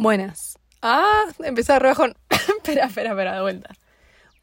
[0.00, 0.56] Buenas.
[0.80, 2.14] Ah, empezó a rebajón.
[2.30, 3.74] espera, espera, espera, de vuelta.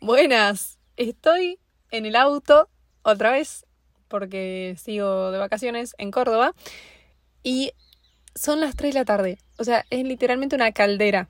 [0.01, 0.79] Buenas.
[0.97, 1.59] Estoy
[1.91, 2.67] en el auto
[3.03, 3.65] otra vez
[4.09, 6.53] porque sigo de vacaciones en Córdoba
[7.41, 7.71] y
[8.35, 9.37] son las 3 de la tarde.
[9.57, 11.29] O sea, es literalmente una caldera.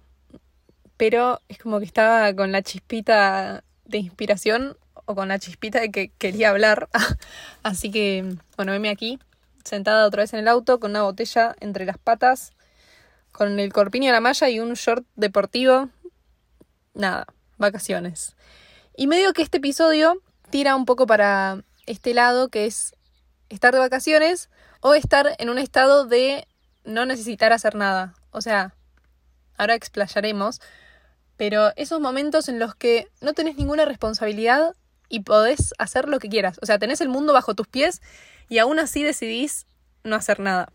[0.98, 5.92] Pero es como que estaba con la chispita de inspiración o con la chispita de
[5.92, 6.90] que quería hablar.
[7.62, 8.26] Así que,
[8.58, 9.20] bueno, veme aquí,
[9.64, 12.55] sentada otra vez en el auto con una botella entre las patas
[13.36, 15.90] con el corpiño a la malla y un short deportivo.
[16.94, 17.28] Nada,
[17.58, 18.36] vacaciones.
[18.96, 22.96] Y medio que este episodio tira un poco para este lado que es
[23.50, 24.50] estar de vacaciones
[24.80, 26.48] o estar en un estado de
[26.86, 28.14] no necesitar hacer nada.
[28.32, 28.74] O sea,
[29.58, 30.62] ahora explayaremos,
[31.36, 34.76] pero esos momentos en los que no tenés ninguna responsabilidad
[35.10, 36.58] y podés hacer lo que quieras.
[36.62, 38.02] O sea, tenés el mundo bajo tus pies
[38.48, 39.66] y aún así decidís
[40.06, 40.72] no hacer nada.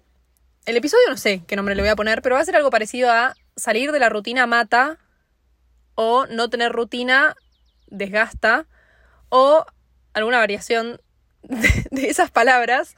[0.67, 2.71] El episodio no sé qué nombre le voy a poner, pero va a ser algo
[2.71, 4.99] parecido a salir de la rutina mata
[5.95, 7.35] o no tener rutina
[7.89, 8.67] desgasta
[9.31, 9.65] o
[10.13, 11.01] alguna variación
[11.43, 12.97] de, esas palabras,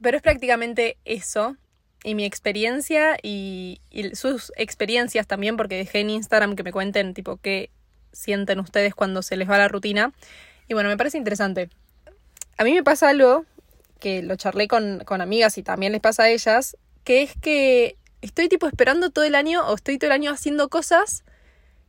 [0.00, 1.56] pero es prácticamente eso.
[2.04, 7.14] Y mi experiencia y, y, sus experiencias también, porque dejé en Instagram que me cuenten
[7.14, 7.70] tipo qué
[8.12, 10.12] sienten ustedes cuando se les va la rutina.
[10.68, 11.68] Y bueno, me parece interesante.
[12.58, 13.44] A mí me pasa algo
[13.98, 17.96] que lo charlé con, con amigas y también les pasa a ellas, que es que
[18.20, 21.22] estoy tipo esperando todo el año o estoy todo el año haciendo cosas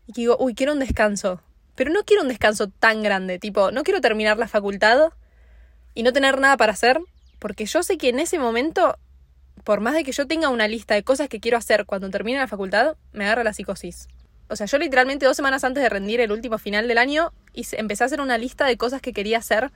[0.06, 1.42] y digo, uy, quiero un descanso.
[1.74, 5.10] Pero no quiero un descanso tan grande, tipo, no quiero terminar la facultad
[5.96, 7.02] y no tener nada para hacer,
[7.40, 8.96] porque yo sé que en ese momento,
[9.64, 12.38] por más de que yo tenga una lista de cosas que quiero hacer cuando termine
[12.38, 14.08] la facultad, me agarra la psicosis.
[14.50, 18.04] O sea, yo literalmente dos semanas antes de rendir el último final del año, empecé
[18.04, 19.72] a hacer una lista de cosas que quería hacer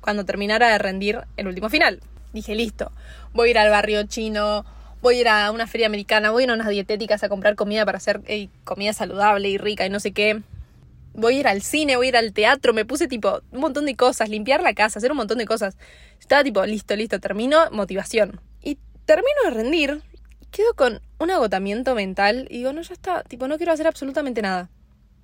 [0.00, 2.00] cuando terminara de rendir el último final.
[2.32, 2.90] Dije, listo,
[3.32, 4.64] voy a ir al barrio chino,
[5.02, 7.56] voy a ir a una feria americana, voy a ir a unas dietéticas a comprar
[7.56, 8.22] comida para hacer
[8.64, 10.42] comida saludable y rica y no sé qué.
[11.12, 13.86] Voy a ir al cine, voy a ir al teatro, me puse tipo un montón
[13.86, 15.76] de cosas, limpiar la casa, hacer un montón de cosas.
[16.20, 18.40] Estaba tipo, listo, listo, termino, motivación.
[18.62, 20.02] Y termino de rendir,
[20.50, 24.40] quedo con un agotamiento mental y digo, no, ya está, tipo, no quiero hacer absolutamente
[24.42, 24.70] nada.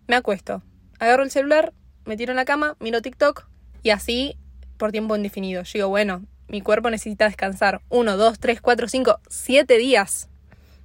[0.08, 0.62] Me acuesto,
[0.98, 1.72] agarro el celular,
[2.04, 3.46] me tiro en la cama, miro TikTok
[3.82, 4.36] y así
[4.76, 5.62] por tiempo indefinido.
[5.62, 7.82] Yo bueno, mi cuerpo necesita descansar.
[7.88, 10.28] Uno, dos, tres, cuatro, cinco, siete días.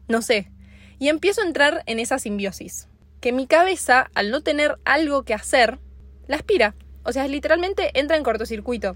[0.07, 0.51] No sé.
[0.99, 2.87] Y empiezo a entrar en esa simbiosis.
[3.19, 5.79] Que mi cabeza, al no tener algo que hacer,
[6.27, 6.75] la aspira.
[7.03, 8.95] O sea, literalmente entra en cortocircuito.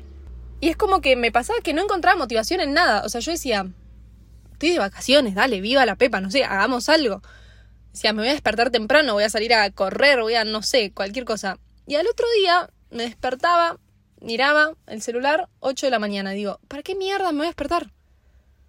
[0.59, 3.03] Y es como que me pasaba que no encontraba motivación en nada.
[3.05, 3.67] O sea, yo decía,
[4.53, 7.21] estoy de vacaciones, dale, viva la pepa, no sé, hagamos algo.
[7.91, 10.91] Decía, me voy a despertar temprano, voy a salir a correr, voy a, no sé,
[10.91, 11.59] cualquier cosa.
[11.87, 13.77] Y al otro día me despertaba,
[14.21, 16.31] miraba el celular, 8 de la mañana.
[16.31, 17.91] Digo, ¿para qué mierda me voy a despertar?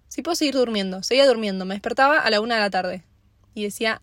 [0.07, 1.03] Si puedo seguir durmiendo.
[1.03, 1.65] Seguía durmiendo.
[1.65, 3.03] Me despertaba a la 1 de la tarde.
[3.53, 4.01] Y decía,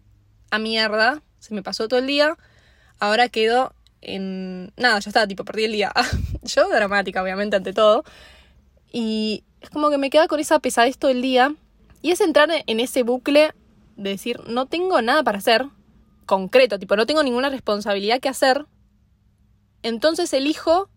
[0.50, 2.36] a mierda, se me pasó todo el día.
[2.98, 4.72] Ahora quedo en...
[4.76, 5.92] Nada, ya está, tipo, perdí el día.
[6.42, 8.04] Yo dramática, obviamente, ante todo.
[8.92, 11.54] Y es como que me queda con esa pesadez todo el día.
[12.02, 13.52] Y es entrar en ese bucle
[13.96, 15.66] de decir, no tengo nada para hacer.
[16.26, 18.66] Concreto, tipo, no tengo ninguna responsabilidad que hacer.
[19.82, 20.88] Entonces elijo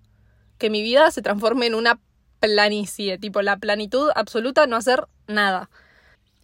[0.58, 2.00] que mi vida se transforme en una
[2.40, 5.70] planicie, tipo la planitud absoluta, no hacer nada.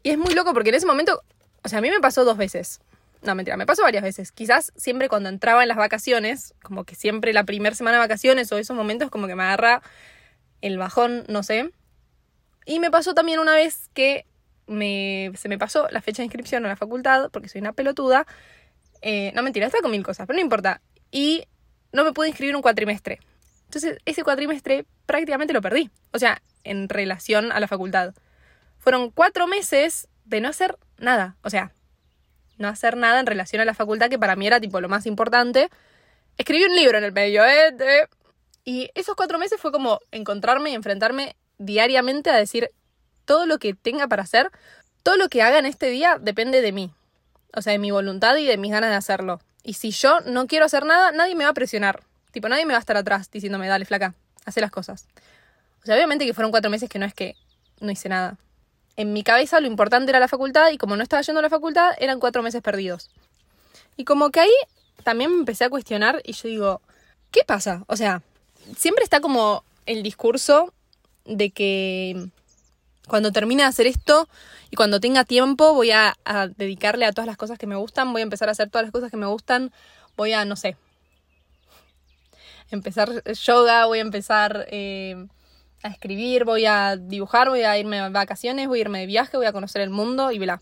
[0.04, 1.24] Y es muy loco porque en ese momento,
[1.64, 2.82] o sea, a mí me pasó dos veces.
[3.22, 4.32] No, mentira, me pasó varias veces.
[4.32, 8.52] Quizás siempre cuando entraba en las vacaciones, como que siempre la primera semana de vacaciones
[8.52, 9.82] o esos momentos como que me agarra
[10.62, 11.72] el bajón, no sé.
[12.66, 14.26] Y me pasó también una vez que
[14.68, 18.26] me, se me pasó la fecha de inscripción a la facultad, porque soy una pelotuda.
[19.02, 20.82] Eh, no, mentira, estaba con mil cosas, pero no importa.
[21.12, 21.46] Y
[21.94, 23.20] no me pude inscribir un cuatrimestre.
[23.74, 25.90] Entonces, ese cuatrimestre prácticamente lo perdí.
[26.12, 28.14] O sea, en relación a la facultad.
[28.78, 31.38] Fueron cuatro meses de no hacer nada.
[31.42, 31.72] O sea,
[32.60, 35.08] no hacer nada en relación a la facultad, que para mí era tipo lo más
[35.08, 35.72] importante.
[36.38, 37.74] Escribí un libro en el medio, ¿eh?
[38.64, 42.70] Y esos cuatro meses fue como encontrarme y enfrentarme diariamente a decir
[43.26, 44.52] todo lo que tenga para hacer,
[45.02, 46.92] todo lo que haga en este día depende de mí.
[47.56, 49.42] O sea, de mi voluntad y de mis ganas de hacerlo.
[49.64, 52.04] Y si yo no quiero hacer nada, nadie me va a presionar.
[52.34, 55.06] Tipo, nadie me va a estar atrás diciéndome, dale, flaca, hace las cosas.
[55.84, 57.36] O sea, obviamente que fueron cuatro meses que no es que
[57.80, 58.38] no hice nada.
[58.98, 61.50] En mi cabeza lo importante era la facultad y como no estaba yendo a la
[61.50, 63.12] facultad, eran cuatro meses perdidos.
[63.98, 64.54] Y como que ahí
[65.04, 66.82] también me empecé a cuestionar y yo digo,
[67.30, 67.84] ¿qué pasa?
[67.88, 68.24] O sea,
[68.76, 70.74] siempre está como el discurso
[71.26, 72.30] de que
[73.08, 74.28] cuando termine de hacer esto
[74.72, 78.12] y cuando tenga tiempo voy a, a, dedicarle a todas las cosas que me gustan,
[78.12, 79.72] voy a empezar a hacer todas las cosas que me gustan,
[80.18, 80.78] voy a, no sé,
[82.76, 85.28] empezar yoga, voy a empezar eh,
[85.84, 89.38] a escribir, voy a dibujar, voy a irme a vacaciones, voy a irme de viaje,
[89.38, 90.62] voy a conocer el mundo y bla.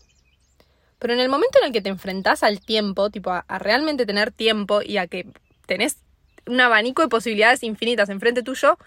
[0.98, 4.06] Pero en el momento en el que te enfrentás al tiempo, tipo a, a realmente
[4.06, 5.26] tener tiempo y a que
[5.66, 5.98] tenés
[6.46, 8.78] un abanico de posibilidades infinitas enfrente tuyo,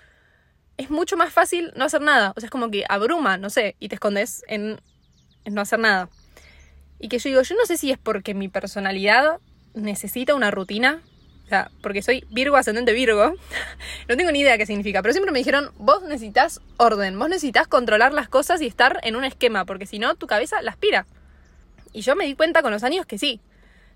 [0.77, 2.33] es mucho más fácil no hacer nada.
[2.35, 4.79] O sea, es como que abruma, no sé, y te escondes en,
[5.45, 6.09] en no hacer nada.
[6.99, 9.39] Y que yo digo, yo no sé si es porque mi personalidad
[9.73, 11.01] necesita una rutina.
[11.81, 13.33] Porque soy Virgo ascendente Virgo.
[14.07, 15.01] no tengo ni idea qué significa.
[15.01, 17.17] Pero siempre me dijeron, vos necesitas orden.
[17.17, 19.65] Vos necesitas controlar las cosas y estar en un esquema.
[19.65, 21.05] Porque si no, tu cabeza la aspira.
[21.93, 23.39] Y yo me di cuenta con los años que sí.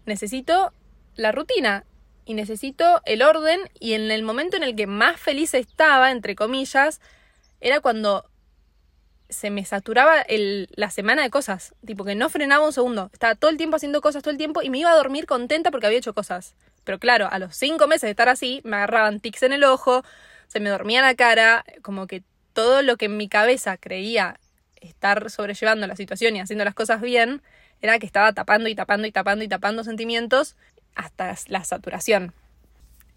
[0.05, 0.73] Necesito
[1.15, 1.83] la rutina
[2.25, 6.35] y necesito el orden y en el momento en el que más feliz estaba, entre
[6.35, 7.01] comillas,
[7.59, 8.29] era cuando
[9.29, 13.49] se me saturaba la semana de cosas, tipo que no frenaba un segundo, estaba todo
[13.51, 15.99] el tiempo haciendo cosas todo el tiempo y me iba a dormir contenta porque había
[15.99, 16.55] hecho cosas.
[16.89, 20.03] Pero claro, a los cinco meses de estar así, me agarraban tics en el ojo,
[20.47, 24.39] se me dormía la cara, como que todo lo que en mi cabeza creía
[24.81, 27.43] estar sobrellevando la situación y haciendo las cosas bien,
[27.79, 30.55] era que estaba tapando y tapando y tapando y tapando sentimientos
[30.95, 32.33] hasta la saturación.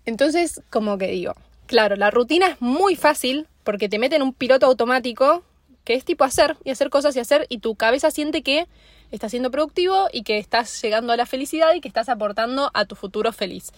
[0.05, 1.33] Entonces, como que digo,
[1.65, 5.45] claro, la rutina es muy fácil porque te mete en un piloto automático
[5.85, 8.69] que es tipo hacer y hacer cosas y hacer y tu cabeza siente que
[9.13, 12.85] estás siendo productivo y que estás llegando a la felicidad y que estás aportando a
[12.87, 13.71] tu futuro feliz.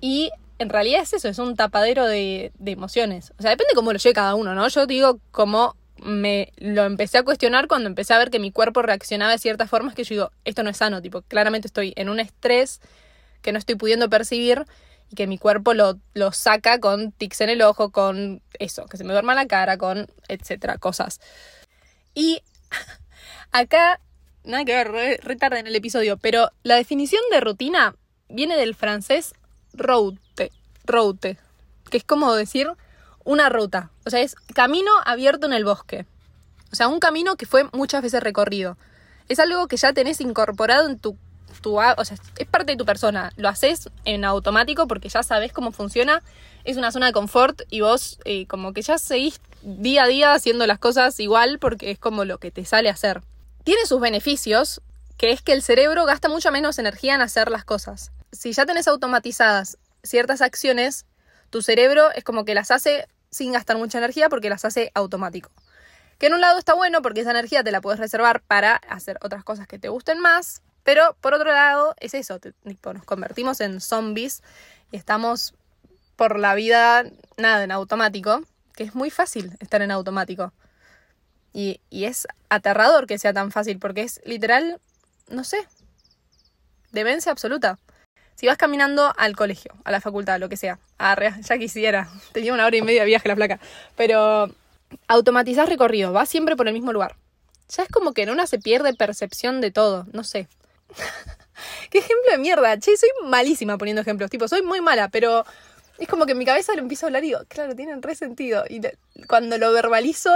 [0.00, 3.32] Y en realidad es eso, es un tapadero de, emociones.
[3.38, 4.68] O sea, depende cómo lo lleve cada uno, ¿no?
[4.68, 8.82] Yo digo cómo me lo empecé a cuestionar cuando empecé a ver que mi cuerpo
[8.82, 12.08] reaccionaba de ciertas formas que yo digo, esto no es sano, tipo, claramente estoy en
[12.08, 12.80] un estrés
[13.42, 14.64] que no estoy pudiendo percibir
[15.10, 18.96] y que mi cuerpo lo, lo saca con tics en el ojo, con eso, que
[18.96, 21.20] se me duerma la cara, con etcétera, cosas.
[22.14, 22.42] Y
[23.52, 24.00] acá,
[24.44, 27.94] nada que ver, retarde en el episodio, pero la definición de rutina
[28.28, 29.34] viene del francés
[29.72, 30.50] route,
[30.84, 31.38] route,
[31.90, 32.68] que es como decir
[33.24, 33.90] una ruta.
[34.04, 36.06] O sea, es camino abierto en el bosque.
[36.72, 38.76] O sea, un camino que fue muchas veces recorrido.
[39.28, 41.16] Es algo que ya tenés incorporado en tu,
[41.62, 43.32] tu o sea, es parte de tu persona.
[43.36, 46.22] Lo haces en automático porque ya sabes cómo funciona.
[46.64, 50.32] Es una zona de confort y vos eh, como que ya seguís día a día
[50.32, 53.22] haciendo las cosas igual porque es como lo que te sale a hacer.
[53.64, 54.80] Tiene sus beneficios,
[55.16, 58.12] que es que el cerebro gasta mucha menos energía en hacer las cosas.
[58.32, 61.06] Si ya tenés automatizadas ciertas acciones,
[61.50, 65.50] tu cerebro es como que las hace sin gastar mucha energía porque las hace automático.
[66.18, 69.18] Que en un lado está bueno porque esa energía te la puedes reservar para hacer
[69.22, 73.80] otras cosas que te gusten más, pero por otro lado es eso, nos convertimos en
[73.80, 74.42] zombies
[74.92, 75.54] y estamos
[76.16, 77.04] por la vida,
[77.36, 78.42] nada, en automático,
[78.74, 80.52] que es muy fácil estar en automático.
[81.52, 84.80] Y, y es aterrador que sea tan fácil porque es literal,
[85.28, 85.68] no sé,
[86.90, 87.78] demencia absoluta.
[88.34, 92.54] Si vas caminando al colegio, a la facultad, lo que sea, ah, ya quisiera, tenía
[92.54, 93.60] una hora y media de viaje la placa,
[93.96, 94.50] pero
[95.08, 97.16] automatizás recorrido, vas siempre por el mismo lugar.
[97.68, 100.48] Ya es como que en una se pierde percepción de todo, no sé.
[101.90, 102.78] ¿Qué ejemplo de mierda?
[102.78, 105.44] Che, soy malísima poniendo ejemplos, tipo, soy muy mala, pero
[105.98, 108.14] es como que en mi cabeza lo empiezo a hablar y digo, claro, tienen re
[108.14, 108.64] sentido.
[108.68, 108.80] Y
[109.26, 110.30] cuando lo verbalizo,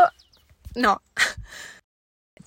[0.75, 1.03] no.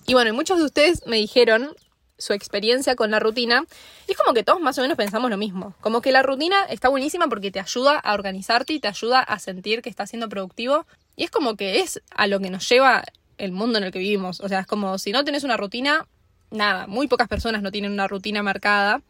[0.04, 1.76] Y bueno, muchos de ustedes me dijeron
[2.18, 3.64] su experiencia con la rutina.
[4.08, 5.74] Y es como que todos más o menos pensamos lo mismo.
[5.80, 9.38] Como que la rutina está buenísima porque te ayuda a organizarte y te ayuda a
[9.38, 10.86] sentir que estás siendo productivo.
[11.16, 13.04] Y es como que es a lo que nos lleva
[13.38, 14.40] el mundo en el que vivimos.
[14.40, 16.06] O sea, es como si no tenés una rutina,
[16.50, 19.02] nada, muy pocas personas no tienen una rutina marcada.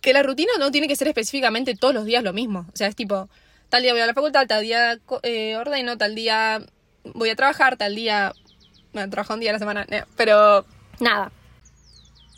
[0.00, 2.66] Que la rutina no tiene que ser específicamente todos los días lo mismo.
[2.72, 3.28] O sea, es tipo,
[3.68, 6.62] tal día voy a la facultad, tal día eh, ordeno, tal día
[7.04, 8.32] voy a trabajar, tal día...
[8.92, 9.86] Bueno, trabajo un día a la semana,
[10.16, 10.64] pero
[10.98, 11.30] nada,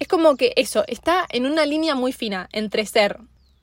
[0.01, 3.21] es como que eso, está en una línea muy fina entre ser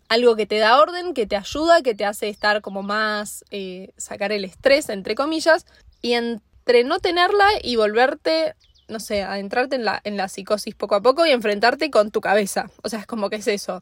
[0.07, 3.89] algo que te da orden, que te ayuda, que te hace estar como más, eh,
[3.97, 5.65] sacar el estrés, entre comillas,
[6.01, 8.53] y entre no tenerla y volverte,
[8.87, 12.21] no sé, adentrarte en la, en la psicosis poco a poco y enfrentarte con tu
[12.21, 12.69] cabeza.
[12.83, 13.81] O sea, es como que es eso.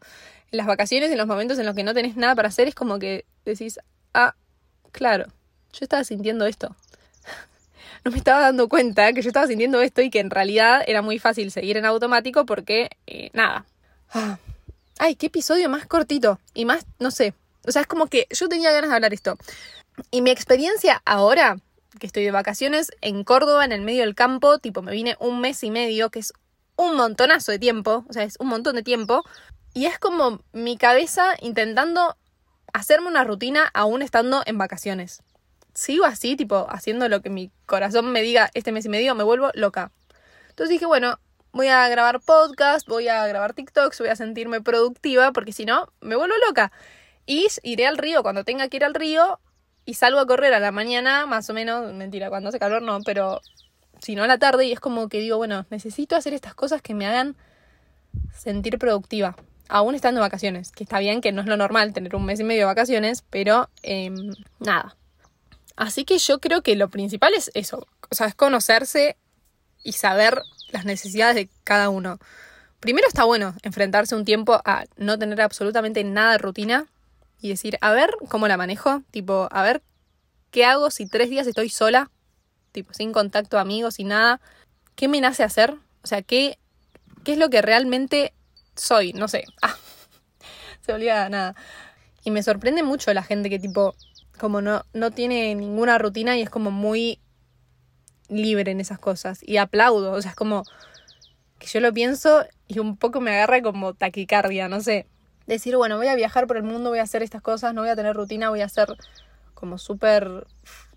[0.51, 2.75] En las vacaciones, en los momentos en los que no tenés nada para hacer, es
[2.75, 3.79] como que decís,
[4.13, 4.35] ah,
[4.91, 5.25] claro,
[5.73, 6.75] yo estaba sintiendo esto
[8.05, 11.01] no me estaba dando cuenta que yo estaba sintiendo esto y que en realidad era
[11.01, 13.65] muy fácil seguir en automático porque, eh, nada.
[14.13, 14.37] Ah.
[14.97, 17.33] Ay, qué episodio más cortito y más, no sé.
[17.67, 19.37] O sea, es como que yo tenía ganas de hablar esto.
[20.11, 21.57] Y mi experiencia ahora,
[21.99, 25.41] que estoy de vacaciones en Córdoba, en el medio del campo, tipo me vine un
[25.41, 26.33] mes y medio, que es
[26.75, 29.23] un montonazo de tiempo, o sea, es un montón de tiempo.
[29.73, 32.15] Y es como mi cabeza intentando
[32.73, 35.21] hacerme una rutina aún estando en vacaciones
[35.75, 39.23] sigo así, tipo, haciendo lo que mi corazón me diga este mes y medio, me
[39.23, 39.91] vuelvo loca.
[40.49, 41.19] Entonces dije, bueno,
[41.51, 45.91] voy a grabar podcast, voy a grabar TikToks, voy a sentirme productiva, porque si no,
[46.01, 46.71] me vuelvo loca.
[47.25, 49.39] Y iré al río cuando tenga que ir al río
[49.85, 52.99] y salgo a correr a la mañana, más o menos, mentira, cuando hace calor no,
[53.01, 53.41] pero
[54.01, 56.93] sino a la tarde y es como que digo, bueno, necesito hacer estas cosas que
[56.93, 57.35] me hagan
[58.33, 59.35] sentir productiva,
[59.69, 62.39] aún estando de vacaciones, que está bien que no es lo normal tener un mes
[62.39, 64.95] y medio de vacaciones, pero em, nada.
[65.75, 69.17] Así que yo creo que lo principal es eso, o sea, es conocerse
[69.83, 72.19] y saber las necesidades de cada uno.
[72.79, 76.85] Primero está bueno enfrentarse un tiempo a no tener absolutamente nada de rutina
[77.45, 79.83] y decir, a ver cómo la manejo, tipo, a ver
[80.49, 82.09] qué hago si tres días estoy sola,
[82.71, 84.41] tipo, sin contacto, amigos y nada,
[84.95, 86.57] qué me nace hacer, o sea, qué,
[87.23, 88.33] qué es lo que realmente
[88.75, 89.75] soy, no sé, ah,
[90.81, 91.55] se olvida nada.
[92.23, 93.93] Y me sorprende mucho la gente que tipo,
[94.39, 97.19] como no, no tiene ninguna rutina y es como muy
[98.27, 99.37] libre en esas cosas.
[99.43, 100.63] Y aplaudo, o sea, es como
[101.59, 105.05] que yo lo pienso y un poco me agarra como taquicardia, no sé
[105.45, 107.89] decir, bueno, voy a viajar por el mundo, voy a hacer estas cosas, no voy
[107.89, 108.87] a tener rutina, voy a ser
[109.53, 110.45] como súper,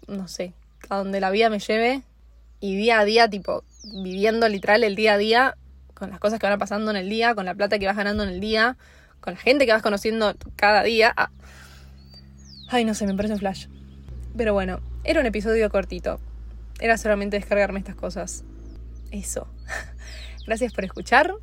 [0.06, 0.54] no sé,
[0.88, 2.02] a donde la vida me lleve
[2.60, 3.64] y día a día, tipo,
[4.02, 5.56] viviendo literal el día a día
[5.94, 8.22] con las cosas que van pasando en el día, con la plata que vas ganando
[8.22, 8.76] en el día,
[9.20, 11.12] con la gente que vas conociendo cada día.
[11.16, 11.30] Ah.
[12.68, 13.66] Ay, no sé, me parece un flash.
[14.36, 16.20] Pero bueno, era un episodio cortito.
[16.78, 18.44] Era solamente descargarme estas cosas.
[19.10, 19.48] Eso.
[20.46, 21.34] Gracias por escuchar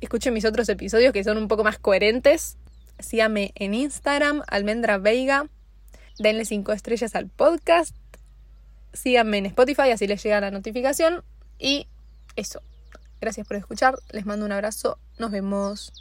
[0.00, 2.56] escuchen mis otros episodios que son un poco más coherentes.
[2.98, 5.48] Síganme en Instagram, Almendra Veiga.
[6.18, 7.94] Denle 5 estrellas al podcast.
[8.92, 11.22] Síganme en Spotify, así les llega la notificación.
[11.58, 11.88] Y
[12.36, 12.62] eso.
[13.20, 13.98] Gracias por escuchar.
[14.10, 14.98] Les mando un abrazo.
[15.18, 15.92] Nos vemos.